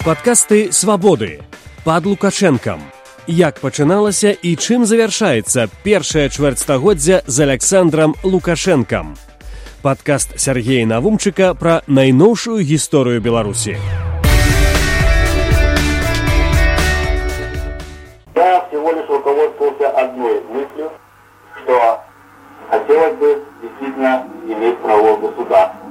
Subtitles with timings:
[0.00, 1.42] Падкасты свабоды
[1.84, 2.80] пад лукашэнкам.
[3.28, 9.12] Як пачыналася і чым завяршаецца першае чвэрцьстагоддзя з Александром Лукашэнкам.
[9.82, 13.76] Падкаст Сергея Навумчыка пра найноўшую гісторыю Беларусі.
[18.34, 20.88] Я всего лишь руководствовался одной мыслью,
[21.60, 22.00] что
[22.70, 25.84] хотелось бы действительно иметь право государства,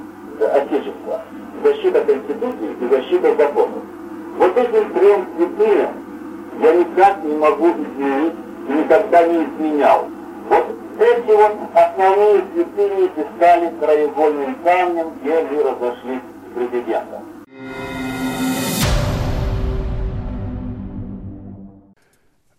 [0.50, 1.22] отечества,
[1.62, 3.89] защита Конституции и защита законов.
[4.40, 5.92] Вот этим трем святыням
[6.62, 8.32] я никак не могу изменить
[8.68, 10.08] никогда не изменял.
[10.48, 10.64] Вот
[10.98, 17.22] эти вот основные святыни и стали краеугольным камнем, где мы разошлись с президентом.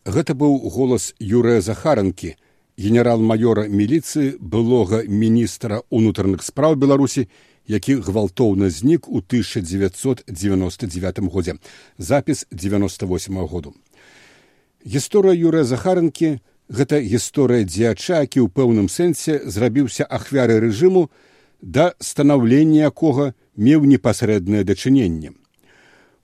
[0.05, 2.35] Гэта быў голас Юрыя Захаранкі,
[2.77, 7.29] генерал-маёра міліцыі былога міністра ўнутраных спраў Беларусі,
[7.67, 11.53] які гвалтоўна знік у 1999 годзе
[11.97, 13.73] запіс 98 -го году.
[14.85, 21.09] Гісторыя Юрыя Захаранкі гэта гісторыя дзеяча, які ў пэўным сэнсе зрабіўся ахвяры рэжыму
[21.61, 25.31] да станаўлення якога меў непасрэднае дачыненне.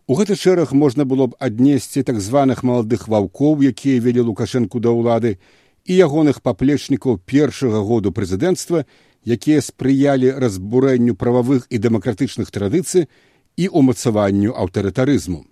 [0.08, 4.96] У гэты шэраг можна было б аднесці так званых маладых ваўкоў, якія вялі лукашэнку да
[4.96, 5.36] ўлады
[5.84, 8.88] і ягоных паплечнікаў першага году прэзідэнцтва,
[9.26, 13.08] якія спрыялі разбурэнню прававых і дэмакратычных традыцый
[13.58, 15.46] і ўмацаванню аўтарытарызму.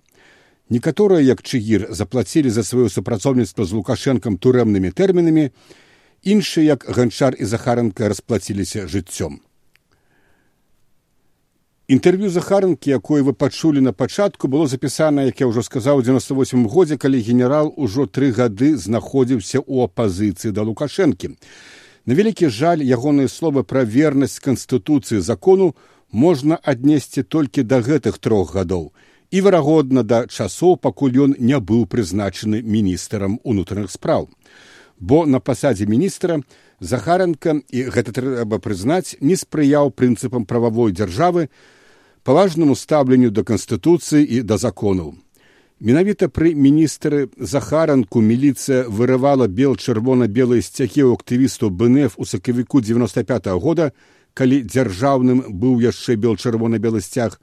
[0.68, 5.50] Некаторыя, як чыгір заплацілі за сваё супрацоўніцтва з лукашэнкам турэмнымі тэрмінамі,
[6.22, 9.46] іншыя, як ганчар і захаранка расплаціліся жыццём.
[11.86, 16.98] Інтэрв'ю захаранкі, якое вы пачулі на пачатку, было запісана, як я ўжо сказаў 98 годзе,
[16.98, 21.38] калі генерал ужо тры гады знаходзіўся ў апазіцыі да лукашэнкі.
[22.06, 25.74] На вялікі жаль ягоныя словы пра вернасць канстытуцыі закону
[26.14, 28.92] можна аднесці толькі да гэтых трох гадоў
[29.34, 34.30] і верагодна да часоў, пакуль ён не быў прызначаны міністрам унутраных спраў.
[35.02, 36.38] Бо на пасадзе міністра
[36.78, 41.50] захаранка і гэта трэба прызнаць не спрыяў прынцыпам прававой дзяржавы,
[42.22, 45.18] паважнаму стаўленню да канстытуцыі і да законаў.
[45.76, 53.52] Менавіта пры міністры захаранку міліцыя вырывала бел чырвона-белыя сцягі ў актывістаў бнф у сакавіку 95
[53.52, 53.92] -го года,
[54.32, 57.36] калі дзяржаўным быў яшчэ бел чырвона-белы сцяг.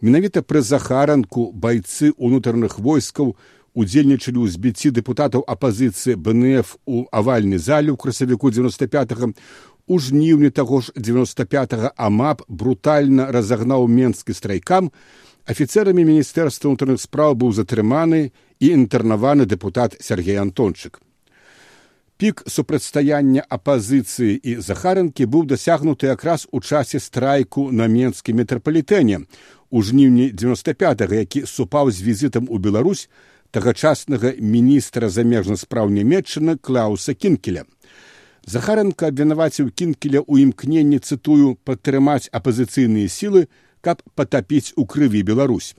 [0.00, 3.36] Менавіта пры захаранку байцы ўнутраных войскаў
[3.76, 9.36] удзельнічалі ў збіцці дэпутатаў апазіцыі бнф у авальнай зале ў красавіку 95
[9.86, 14.88] у жніўні таго ж 95 амап брутальна разагнаў менскі страйкам
[15.44, 21.00] афіцэрамі міністэрства ўнутраных спраў быў затрыманы і інтэрнаваны дэпутат сергей антончык
[22.16, 29.20] пік супрацьстаяння апазіцыі і захаранкі быў дасягнуты якраз у часе страйку на менскім метрапалітэне
[29.70, 33.08] у жніўні 95 які супаў з візітам у беларусь
[33.50, 37.68] тагачаснага міністра замежных спраў нямметчына клауса кінкеля
[38.44, 43.48] Захаренко абвінаваціў кінкеля ў імкненні цытую падтрымаць апазіцыйныя сілы,
[43.84, 45.74] каб патапіць у крыві Беларусь.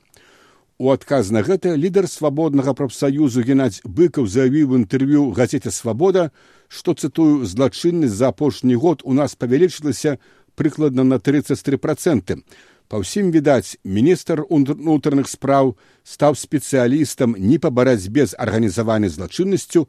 [0.78, 6.32] У адказ на гэта лідар свабоднага прафсаюзу геннадзь быкаў заявіў інтэрв'ю газете свабода,
[6.68, 10.18] што цытую злачыннасць за апошні год у нас павялічылася
[10.60, 12.44] прыкладна на 33 проценты.
[12.92, 15.74] Па ўсім відаць, міністр унутраных спраў
[16.04, 19.88] стаў спецыялістам не па барацьбе з арганізаванай злачыннасцю,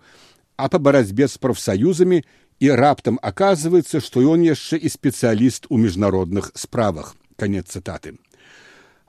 [0.57, 2.23] а па барацьбе з прафсаюзамі
[2.63, 8.17] і раптам аказваецца, што ён яшчэ і спецыяліст у міжнародных справах канец цытаты.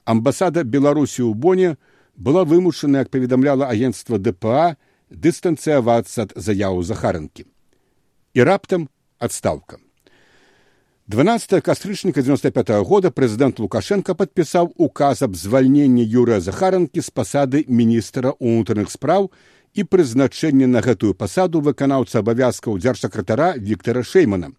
[0.06, 1.76] Амбасада Беларусі ў Боне
[2.16, 4.78] была вымушана, як паведамляла агенцтва ДПА
[5.10, 7.46] дыстанцыявацца ад заяву захаранкі.
[8.34, 8.90] І раптам
[9.20, 9.78] адстаўка.
[11.08, 17.64] 12 кастрычніка 95 -го года прэзідэнт Лукашенко падпісаў указ аб звальненні Юрыя Захаранкі з пасады
[17.68, 19.32] міністра ўнутраных спраў
[19.74, 24.52] і прызначэнне на гэтую пасаду выканаўца абавязкаў дзяржсакратара Віктора Шеймана.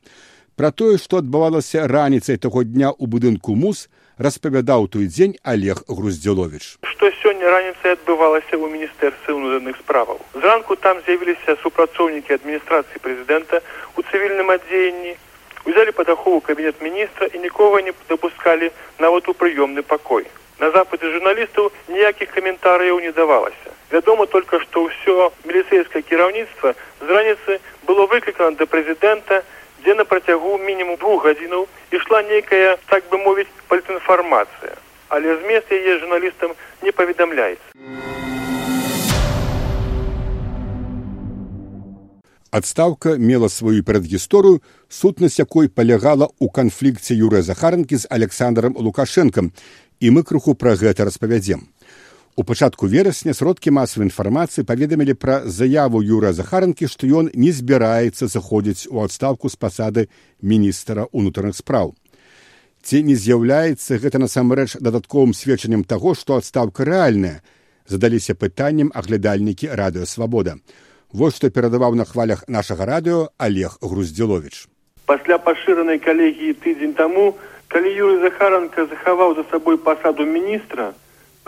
[0.58, 3.86] Пра тое, што адбывалася раніцай таго дня ў будынку мус,
[4.18, 6.82] распавядаў той дзень Олег Груздзялович.
[6.82, 10.18] Што сёння раніцай адбывалася ў міністэрстве ўнутраных справаў.
[10.34, 13.62] Зранку там з'явіліся супрацоўнікі адміністрацыі прэзідэнта
[13.94, 15.14] у цывільным адзеянні,
[15.62, 20.26] узялі пад ахову кабінет міністра і нікога не дапускалі нават у прыёмны пакой.
[20.58, 23.70] На запыты журналістаў ніякіх каментарыяў не давалася.
[23.94, 29.46] Вядома только, што ўсё міліцэйскае кіраўніцтва з раніцы было выклікана да прэзідэнта,
[29.88, 31.64] дзе на працягу мінімум двух гадзінаў
[31.96, 34.76] ішла нейкая так бы мовіць пальтынфармацыя,
[35.08, 36.52] але змест яе журналістам
[36.84, 37.72] не паведамляецца.
[42.52, 44.60] Адстаўка мела сваю перадгісторыю,
[44.92, 49.52] сутнасць якой палягала ў канфлікце Юрыя Захаранкі з Александром Лукашэнкам,
[50.04, 51.64] і мы крыху пра гэта распавядзем.
[52.38, 58.28] У пачатку верасня сродкі масавай інфармацыі паведамілі пра заяву юра захаранкі, што ён не збіраецца
[58.30, 60.04] заходзіць у адстаўку з пасады
[60.38, 61.98] міністра ўнутраных спраў.
[62.86, 67.42] Ці не з'яўляецца гэта насамрэч дадатковым сведчаннем таго, што адстаўка рэальная,
[67.90, 70.62] задаліся пытаннем аглядальнікі радыёвабода.
[71.10, 74.70] Вось што перадаваў на хвалях нашага радыё Олег Груздзілович.
[75.10, 77.34] Пасля пашыранай калегіі тыдзень таму,
[77.66, 80.94] калі Юрый Захаранка захаваў за сабой пасаду міністра,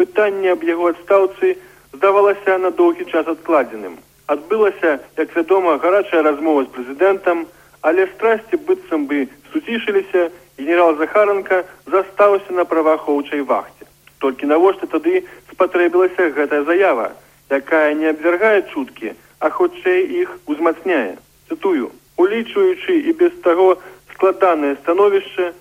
[0.00, 1.56] пытанне аб яго адстаўцы
[1.94, 3.96] здавалася на доўгі час адкладзеным.
[4.26, 7.46] Адбылася як вядома гарачая размова з прэзідэнтам
[7.80, 13.88] але страсці быццам бы суцішыліся генерал захаранка застаўся на праваахоўчай вахце
[14.24, 17.10] толькі навошта тады спатрэбілася гэтая заява
[17.58, 21.16] якая не абвяргае чуткі а хутчэй іх узмацняе.
[21.48, 23.76] Цытую улічваючы і без таго
[24.12, 25.52] складанае становішча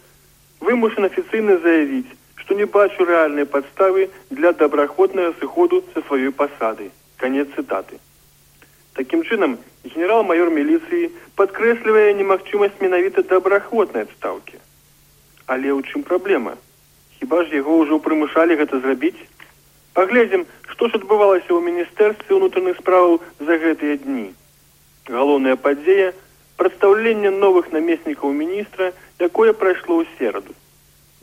[0.60, 2.19] вымушан афіцыйна заявіць
[2.50, 6.86] што не бачу рэальнай падставы для добраахвотнага сыходу са сваёй пасады
[7.22, 7.98] конец цытаты
[8.98, 9.52] таким чынам
[9.84, 14.58] генерал-майор міліцыі падкрэслівае немагчымасць менавіта добраахвотнай адстаўкі
[15.46, 16.54] але ў чым праблема
[17.20, 19.22] хіба ж яго ўжо прымушалі гэта зрабіць?
[19.94, 24.26] Паглядзім што ж адбывалася ў міністэрстве ўнутраных справаў за гэтыя дні.
[25.06, 26.10] Галоўная падзея
[26.58, 28.90] прадстаўленне новых намеснікаў міністра
[29.30, 30.58] якое прайшло ў сераду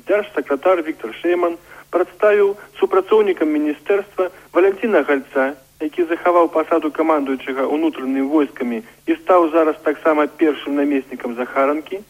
[0.07, 1.57] дзяржсакратар Віктор Шейман
[1.91, 10.27] прадставіў супрацоўнікам міністэрства Валянціна гальца, які захаваў пасаду камандуючага ўнутранымі войскамі і стаў зараз таксама
[10.41, 12.01] першым намеснікам захаранкі,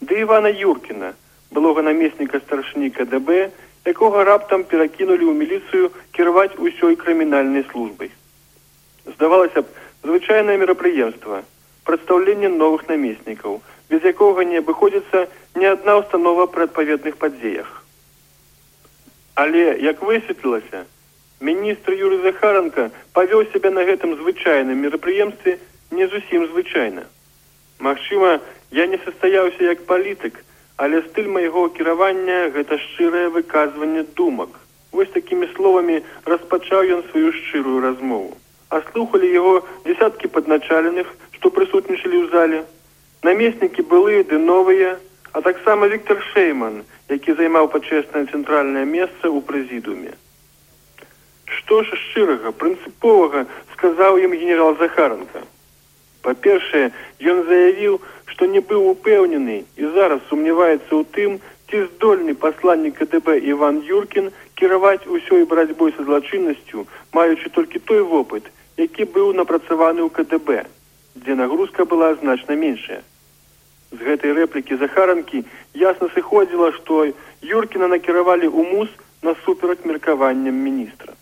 [0.00, 1.12] ды Івана Юркіна,
[1.50, 3.50] былога намесніка старшыні КДБ,
[3.84, 8.10] якога раптам перакінулі ў міліцыю кіраваць усёй крымінальнай службай.
[9.06, 9.66] Здавалася б,
[10.06, 11.42] звычайнае мерапрыемства,
[11.84, 13.60] прадстаўленне новых намеснікаў,
[13.92, 15.26] без якога не абыходзіцца
[15.60, 17.68] ні адна ўстанова пры адпаведных падзеях.
[19.42, 20.84] Але як высветлілася,
[21.48, 25.58] міністр Юры Захаранка павёў сябе на гэтым звычайным мерапрыемстве
[25.90, 27.04] не зусім звычайна.
[27.78, 28.40] Магчыма,
[28.70, 30.40] я не састаяўся як палітык,
[30.76, 34.48] але стыль майго кіравання гэта шчырае выказванне думак.
[34.92, 38.36] Вось такімі словамі распачаў ён сваю шчырую размову.
[38.68, 42.64] А слухалі яго десяткі падначаленых, што прысутнічалі ў зале,
[43.22, 44.98] намеснікі былыя ды новыя
[45.32, 46.82] а таксама Віктор шейман
[47.12, 50.12] які займаў пачеснае цэнтральнае месца ў прэзідуме.
[51.56, 55.42] Што ж шчырага прынцыповага сказаў ім генерал захаранка
[56.26, 56.90] па-першае
[57.32, 57.98] ён заявіў
[58.32, 61.38] што не быў упэўнены і зараз сумняваецца ў тым
[61.68, 64.30] ці здольны пасланнік кДб иван юркін
[64.60, 66.86] кіраваць усёй барацьбой са злачыннасцю
[67.18, 68.50] маючы толькі той вопыт
[68.84, 70.62] які быў напрацаваны ў кДб
[71.22, 73.02] дзе нагрузка была значна меншая
[73.92, 75.44] з гэтай рэплікі захаранкі
[75.78, 77.06] ясна сыходзіла што
[77.42, 78.90] юркіна накіравалі ў мус
[79.22, 81.14] насуперак меркаванням міністра.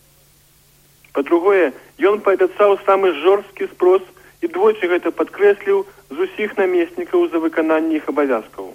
[1.13, 1.73] Па-другое
[2.11, 4.03] ён паабяцаў самы жорсткі спрос
[4.41, 8.73] і двойчы гэта падкрэсліў з усіх намеснікаў за выкананне іх абавязкаў.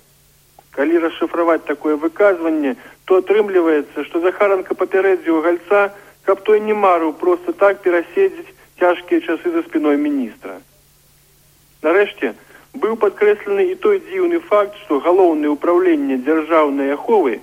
[0.76, 2.76] Калі расшыфраваць такое выказванне
[3.06, 5.88] то атрымліваецца што захаранка папярэдзіў гальца
[6.28, 10.60] каб той не марыў просто так пераседзець цяжкія часы за спіной міністра.
[11.86, 12.34] Нарэшце
[12.83, 17.39] быў падкрэслены і той дзіўны факт што галоўнае ўправленне дзяржаўнай аховы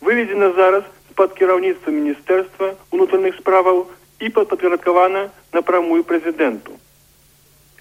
[0.00, 3.82] выведзена зараз з-пад кіраўніцтва міністэрства унутраных справаў
[4.24, 6.76] і падпарадкавана напрамую прэзідэнту.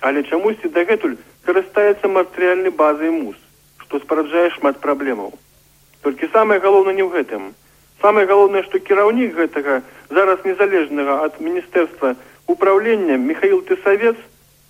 [0.02, 1.16] Але чамусьці дагэтуль
[1.48, 3.38] карыстаецца матэрыяльнай базай мус
[3.84, 5.32] што спараджае шмат праблемаў.
[6.04, 7.44] Толькі самае галоўнае не ў гэтым.
[8.02, 12.16] Самае галоўнае што кіраўнік гэтага зараз незалежнага ад міністэрства
[12.48, 14.16] управлення михаил тысавец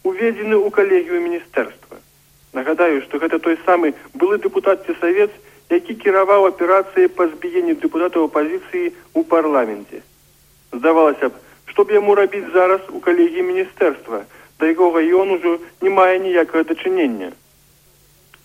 [0.04, 1.98] уведзены ў калегію міністэрства
[2.54, 5.30] Нагадаю, што гэта той самы былы дэпутат цесавец,
[5.70, 10.02] які кіраваў аперацыі па збіенню дэпутатаў апазіцыі ў парламенце.
[10.74, 11.38] Здавалася б,
[11.70, 14.26] што б яму рабіць зараз у калегі міністэрства,
[14.60, 17.30] да якога ён ужо не мае ніякага дачынення.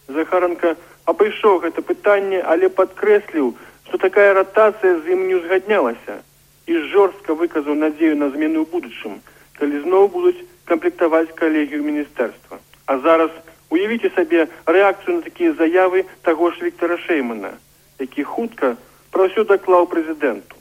[0.08, 0.76] Захаранка
[1.08, 3.54] абышоў гэта пытанне, але падкрэсліў,
[3.88, 6.20] што такая ратацыя з ім не узгаднялася
[6.68, 9.20] і жорстка выказаў надзею на змену ў будучым,
[9.56, 12.60] калі зноў будуць камплектаваць калегію міністэрства.
[12.86, 13.30] А зараз
[13.74, 17.54] уявіце сабе рэакцыю на такія заявы таго ж Віктора шеймана
[17.98, 18.76] які хутка
[19.14, 20.58] пра ўсё даклаў прэзідэнту.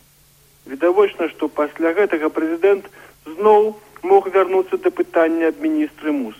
[0.70, 2.86] Відавочна што пасля гэтага прэзідэнт
[3.26, 6.38] зноў мог вярнуцца да пытання аб міністры мус.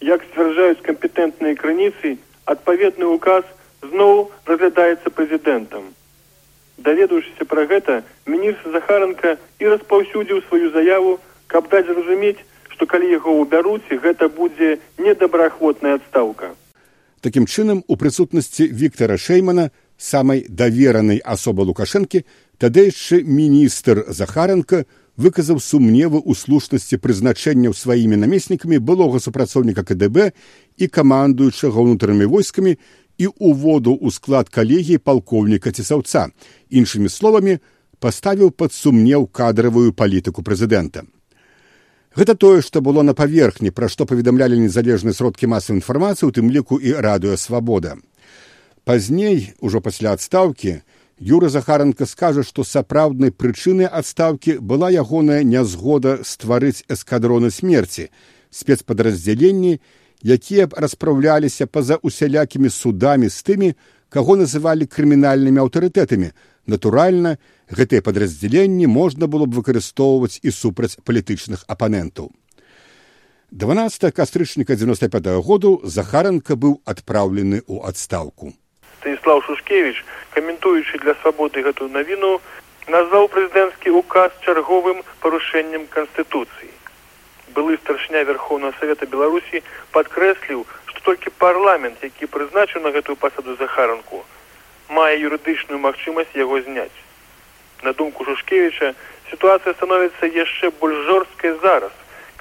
[0.00, 3.44] Як сцвярджаюць кампетэнтныя крыніцы адпаведны указ
[3.82, 5.92] зноў разглядаецца прэзідэнтам.
[6.78, 11.18] Даведаўшыся пра гэта міністр захаранка і распаўсюдзіў сваю заяву
[11.52, 12.40] каб даць зразумець
[12.82, 16.48] што калі яго ўбяруць гэта будзе недобраахвотная адстаўка
[17.22, 22.24] такім чынам у прысутнасці Віктора шеймана самай даверанай асобы лукашэнкі
[22.58, 24.82] тадайшы міністр захаранка
[25.14, 30.34] выказаў сумневы ў слушнасці прызначэнняў сваімі намеснікамі былога супрацоўніка кДб
[30.82, 36.34] і камандуючага ўнутранымі войскамі і ўводу ў склад калегіі палкоўніка цесаўца
[36.66, 37.58] іншымі словамі
[38.02, 41.06] паставіў пад сумнеў кадравую палітыку прэзідэнта
[42.16, 46.50] гэта тое што было на паверхні пра што паведамлялі незалежныя сродкі масавай інфармацыі у тым
[46.50, 47.96] ліку і радыё свабода.
[48.84, 50.82] Пазней ужо пасля адстаўкі
[51.22, 58.10] юра захаранка скажа што сапраўднай прычынай адстаўкі была ягоная нязгода стварыць эскадроны смерці
[58.50, 59.78] спецпадраздзяленні
[60.22, 63.74] якія б распраўляліся па-за усялякімі судамі з тымі
[64.10, 66.32] каго называлі крымінальнымі аўтарытэтамі
[66.66, 67.38] натуральна
[67.72, 72.30] гэтыя падраздзяленні можна было б выкарыстоўваць і супраць палітычных апанентаў.
[73.52, 78.52] 12 кастрычніка 95 -го году захаранка быў адпраўлены ў адстаўку.
[79.00, 82.40] Станіслав шушкевич каментуючы для свабоды гэтую навіну
[82.88, 86.72] назваў прэзідэнцкі указ чарговым парушэннем канстытуцыі.
[87.54, 89.62] Былы старшня верховного совета беларусі
[89.92, 94.24] падкрэсліў што толькі парламент які прызначыў на гэтую пасаду захаранку
[94.88, 97.11] мае юрыдычную магчымасць яго зняць
[97.82, 98.94] на думку шушкевича
[99.30, 101.92] сітуацыя становіцца яшчэ больш жорсткай зараз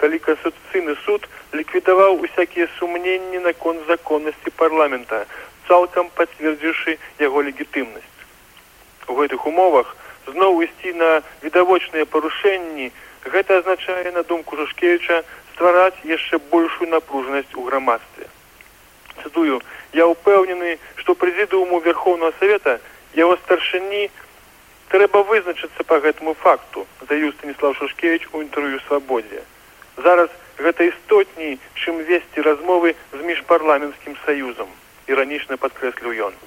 [0.01, 5.25] калі кансстытуцыйны суд ліквідаваў усякія сумненні наконт законнасці парламента
[5.67, 8.17] цалкам пацвердзіўшы яго легітымнасць.
[9.07, 9.95] У гэтых умовах
[10.27, 11.11] зноў ісці на
[11.45, 12.91] відавочныя парушэнні
[13.25, 15.21] гэта азначае на думку жушкевіча
[15.53, 18.25] ствараць яшчэ большую напружанасць у грамадстве.
[19.21, 19.61] Цытую
[19.93, 22.79] я ўпэўнены, што прэзідыуму верхоўнага савета
[23.13, 24.09] яго старшыні
[24.91, 29.43] трэба вызначыцца па гэтаму факту заю станіслав шушкевич у інтэрв'ю свабодзе.
[29.97, 34.71] Зараз гэта істотней, чым весці размовы з міжпарламенцкім саюзам
[35.07, 36.41] іранічна падкрэсліў ён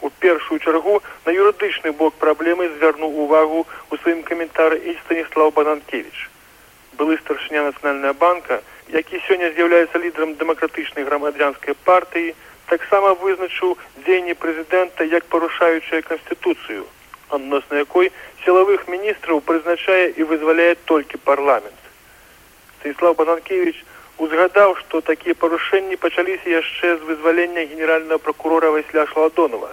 [0.00, 6.28] у першую чаргу на юрыдычны бок праблемы звярнуў увагу у сваім каментары і станіслав бананкевич
[6.98, 8.60] былы старшыня нацыянальная банка
[8.94, 12.34] які сёння з'яўляецца лідарам дэмакратычнай грамадзянскай партыі
[12.70, 13.74] таксама вызначыў
[14.04, 16.86] дзеянні прэзідэнта як парушаючая канстытуцыю
[17.28, 18.12] адносна якой
[18.44, 21.80] сілавых міністраў прызначае і вызваляе толькі парламент.
[22.80, 23.84] Станіслав бананкевич
[24.18, 29.70] узгадаў што такія парушэнні пачаліся яшчэ з вызвалення генеральнага прокурора васля шладонова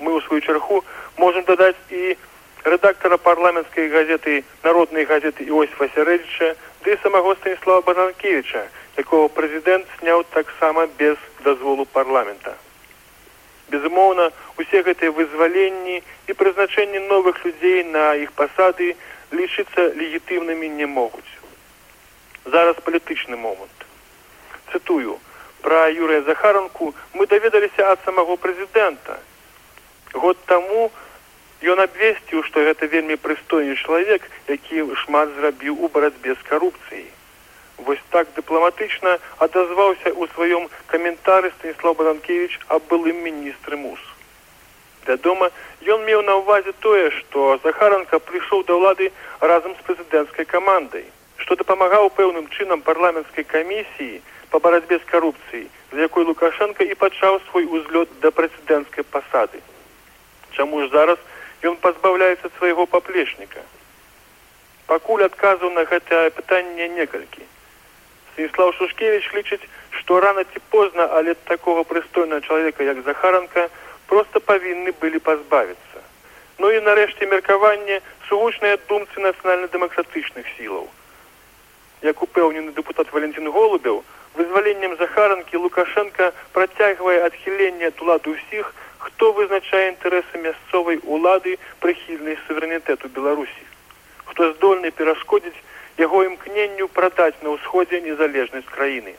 [0.00, 0.80] мы ў сваю чарху
[1.20, 2.16] можем дадаць і
[2.64, 6.54] рэдактара парламенцкай газеты народнай газеты іосифа сярэдзіча
[6.88, 8.64] ды самого станіслава бананкевича
[8.96, 12.56] якого прэзідэнт сняў таксама без дазволу парламента
[13.74, 14.30] безумоўна
[14.62, 15.96] усе гэтыя вызваленні
[16.28, 18.94] і прызначэнні новых людзей на іх пасады
[19.34, 21.30] лічыцца легітымнымі не могуць.
[22.44, 23.86] Зараз палітычны момант.
[24.72, 25.18] Цытую.
[25.64, 29.18] Пра юрыя захаранку мы даведаліся ад самого прэзідэнта.
[30.12, 30.90] Год таму
[31.72, 37.08] ён абвесціў што гэта вельмі прыстойны чалавек які шмат зрабіў у барацьбе з карупцыяй
[37.78, 44.00] вось так дыпламатычна адазваўся ў сваём каментары станіслав бананкевич аб былым міністры мус.
[45.06, 45.50] Вядома
[45.84, 51.04] ён меў на ўвазе тое што захаранка прыйшоў да ўлады разам з прэзідэнцкай камандай
[51.42, 57.40] што дапамагаў пэўным чынам парламенцкай камісіі па барацьбе з карупцыяй з якой лукашенко і пачаў
[57.50, 59.60] свой узлёт да прэцэдэнцкай пасады.
[60.56, 61.18] Чаму ж зараз
[61.62, 63.60] ён пазбаўляецца свайго паплечніка?
[64.86, 67.44] Пакуль адказаў на гэтае пытанне некалькі
[68.34, 69.62] станіслав шушкевич лічыць
[69.98, 73.68] што рана ці позна але такога прыстойнага чалавека як захаранка
[74.06, 76.02] просто павінны былі пазбавіцца.
[76.58, 80.90] Ну і нарэшце меркаванне сугучныя думцы нацыянальна-дэмакратычных сілаў.
[82.02, 88.74] Як упэўнены депутат валентин голубяў вызваленнем захаранкі лукашенко працягвае адхіленне ад улады ўсіх
[89.04, 93.64] хто вызначае інтарэсы мясцовай улады прыхільнай суверэнітэту беларусі.
[94.24, 95.60] Хто здольны перашкодзіць
[95.98, 99.14] яго імкненню прадаць на ўсходзе незалежнасць краіны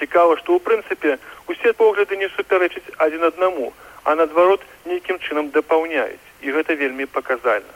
[0.00, 1.18] цікава што ў прынцыпе
[1.52, 3.72] усе погляды не супярэчыць адзін аднаму
[4.04, 6.20] а наадварот нейкім чынам дапаўняюць.
[6.42, 7.68] І гэта вельмі паказальна.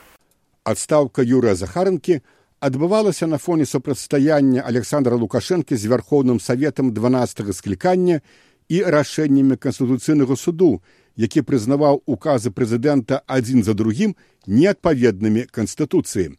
[0.64, 2.20] Адстаўка юрыя захаранкі
[2.60, 8.20] адбывалася на фоне супрацьстаяння александра лукашэнкі з вярхоўным саветам два склікання
[8.68, 10.80] і рашэннямі канстытуцыйнага суду
[11.16, 14.16] які прызнаваў указы прэзідэнта адзін за другім
[14.46, 16.32] неадпаведнымі канстытуцыі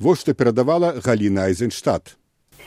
[0.00, 2.16] вось што перадавала галіна айзенштадт.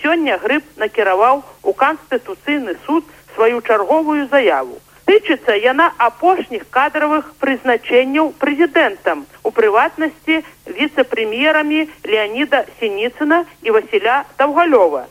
[0.01, 3.03] Сёння грыб накіраваў у канстытуцыйны суд
[3.35, 4.79] сваю чарговую заяву.
[5.05, 10.39] Тычыцца яна апошніх кадравых прызначэнняў прэзідэнтам у прыватнасці
[10.77, 11.81] віцэ-прэм'ерамі
[12.13, 15.03] леаніда сініцына і васіля таўгалёва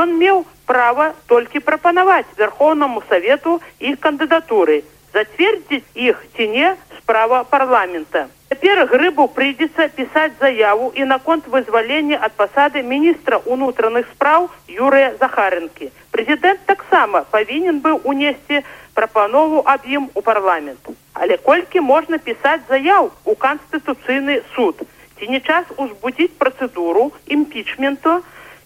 [0.00, 4.80] ён меў права толькі прапанаваць вярхоўнаму савету іх кандыдатуры
[5.12, 6.72] зацвердзіць іх ці не
[7.04, 8.28] справа парламента.
[8.48, 15.90] Цяпер грыбу прыйдзецца пісаць заяву і наконт вызвалення ад пасады міністра ўнутраных спраў Юрыя Захарынкі.
[16.16, 18.62] Прэзідэнт таксама павінен быў унесці
[18.96, 20.80] прапанову аб ім у парламент.
[21.12, 24.80] Але колькі можна пісаць заяў у канстытуцыйны суд?
[25.18, 28.22] Ці не час узбудзіць працэдуру імпічменту,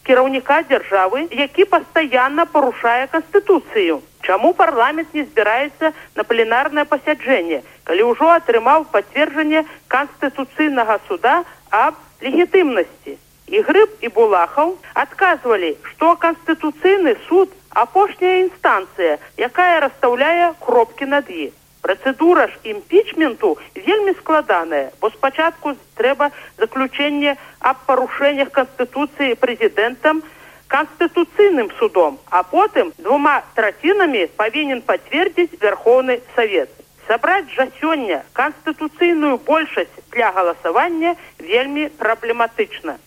[0.06, 8.30] кіраўніка дзяржавы які пастаянна парушае канстытуцыю чаму парламент не збіраецца на пленарнае пасяджэнне калі ўжо
[8.38, 9.64] атрымаў пацверджанне
[9.94, 11.36] канстытуцыйнага суда
[11.82, 13.16] аб легітымнасці
[13.58, 17.54] і грыб і булахаў адказвалі што канстытуцыйны суд
[17.84, 19.16] апошняя інстанцыя
[19.50, 21.56] якая расстаўляе кропкі над іх
[21.88, 30.22] Працэдура ж імпічменту вельмі складаная, бо спачатку трэба заключэнне аб парушэннях канстытуцыі прэзідэнтам
[30.68, 36.68] канстытуцыйным судом, а потым двума трацінамі павінен пацвердзіць вярхоўны савет.
[37.08, 42.98] Сабраць жа сёння канстытуцыйную большасць для галасавання вельмі праблематычна.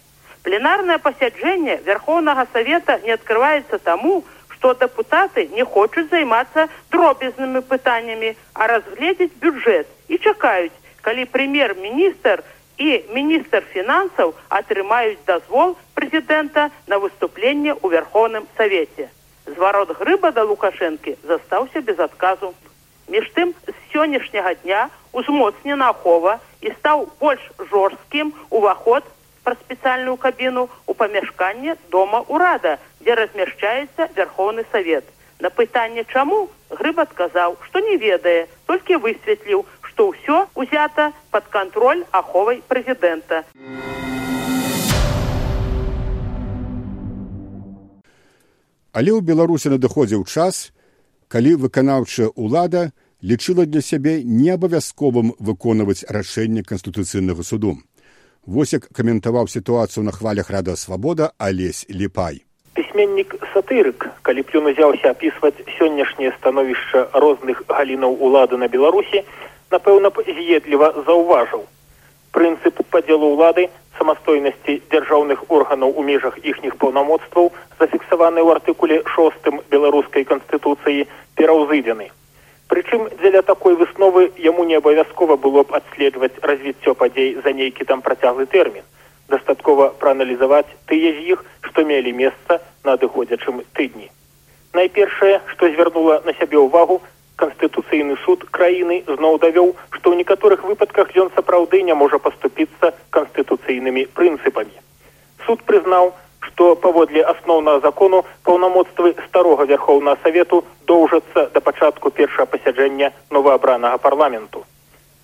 [0.42, 4.24] Пленарнае пасяджэнне вярхоўнага савета не адкрываецца таму,
[4.56, 6.66] што дэпутаты не хочуць займацца
[6.96, 10.74] дробязнымі пытаннямі, а разгледзець бюджэт і чакаюць,
[11.06, 12.42] калі прэм'ер-міністр
[12.82, 19.14] і міністр фінансаў атрымаюць дазвол прэзідэнта на выступленне ў вярхоўным савеце.
[19.46, 22.54] Зварот грыба да лукашэнкі застаўся без адказу.
[23.12, 29.04] Між тым з сённяшняга дня узмоцнена ахова і стаў больш жорсткім уваход
[29.44, 35.04] пра спецыяльную кабіну ў памяшканне дома ўрада, дзе размяшчаецца вярхоўны савет.
[35.44, 42.08] На пытанне чаму грыб адказаў, што не ведае, толькі высветліў, што ўсё ўзята пад кантроль
[42.16, 43.44] аховай прэзідэнта.
[48.96, 50.72] Але ў беларусі надыходзіў час,
[51.32, 52.92] калі выканаўчая ўлада
[53.24, 57.78] лічыла для сябе неабавязковым выконваць рашэнне канстытуцыйнага суду.
[58.46, 62.42] Вось як каментаваў сітуацыю на хвалях рада свабода алесь ліпай
[62.74, 69.24] пісьменнік сатырык калі б ён узяўся апісваць сённяшняе становішча розных галінаў улады на беларусі
[69.72, 71.64] напэўна з'едліва заўважыў
[72.38, 73.68] прынцып падзелу ўлады
[73.98, 77.52] самастойнасці дзяржаўных органаў у межах іхніх паўнамоцтваў
[77.84, 82.12] зафіксаваны ў артыкуле шостым беларускай канстытуцыі пераўзыдзены
[82.72, 88.00] Прычым дзеля такой высновы яму не абавязкова было б адследаваць развіццё падзей за нейкі там
[88.06, 88.86] працяглы тэрмін.
[89.28, 94.08] Дастаткова прааналізаваць тыя з іх, што мелі месца на адыходзячым тыдні.
[94.72, 97.02] Найпершае, што звярнула на сябе ўвагу,
[97.42, 104.08] канстытуцыйны суд краіны зноў давёў, што ў некаторых выпадках ён сапраўды не можа паступіцца канстытуцыйнымі
[104.18, 104.76] прынцыпамі.
[105.46, 106.14] Суд прызнаў,
[106.48, 114.66] што паводле асноўнага закону паўнамоцтвы старога вярхоўнага савету доўжацца да пачатку першага пасяджэння новаабранага парламенту.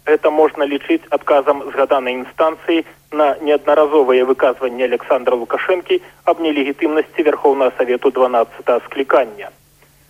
[0.06, 8.12] Это можна лічыць адказам згаданай інстанцыі на неаднаразовае выказванне Александра Лукашэнкі аб нелегітымнасці вярхоўнага савету
[8.12, 9.52] 12 склікання.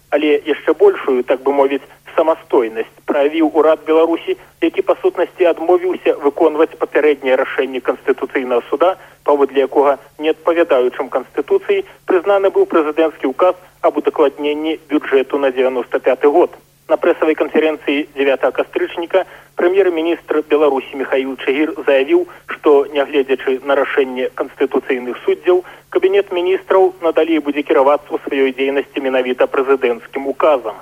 [0.09, 1.83] Але яшчэ большую, так бы мовіць,
[2.17, 8.89] самастойнасць праявіў урад беларусі які па сутнасці адмовіўся выконваць папярэдняе рашэнне канстытуцыйнага суда
[9.29, 13.55] паводле якога не адпавядаючым канстытуцыі прызнаны быў прэзідэнцкі ўказ
[13.89, 16.57] аб удакладненні бюджэту на девяносто пятый год
[16.89, 19.25] на прэсавай канферэнцыі 9 кастрычніка
[19.59, 27.63] прэм'ер-міністр беларусі михаил чагір заявіў што нягледзячы на рашэнне канстытуцыйных суддзяў кабінет міністраў надалей будзе
[27.67, 30.79] кіравацца ў сваёй дзейнасці менавіта прэзідэнцкім указам.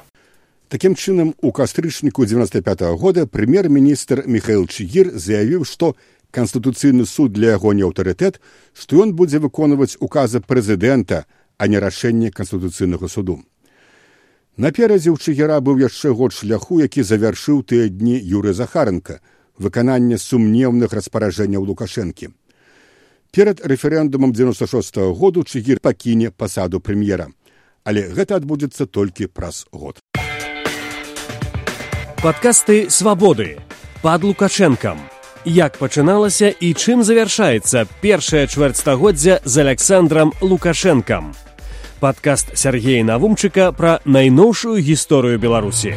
[0.69, 5.95] Такім чынам у кастрычніку 95 -го года прэм'ер-міністр михаил чигір заявіў што
[6.31, 8.41] канстытуцыйны суд для яго не аўтарытэт
[8.77, 11.25] што ён будзе выконваць указы прэзідэнта
[11.57, 13.41] а не рашэнне канстытуцыйнага суду
[14.55, 19.19] Наперадзе ў чыгера быў яшчэ год шляху, які завяршыў тыя дні Юры Захарынка,
[19.59, 22.31] выкананне сумнеўных распаражэнняў Лукашэнкі.
[23.35, 27.27] Перад рэферэндумам 96 -го году Чгір пакіне пасаду прэм'ера,
[27.83, 29.99] але гэта адбудзецца толькі праз год.
[32.23, 33.59] Падкасты свабоды
[34.01, 34.97] пад лукашэнкам.
[35.43, 41.35] Як пачыналася і чым завяршаецца першае чвэрцьстагоддзя з Александром Лукашэнкам
[42.05, 45.95] падкаст Сергея Навумчыка пра найноўшую гісторыю Беларусі.